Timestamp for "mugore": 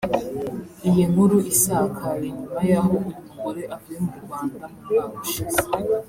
3.27-3.61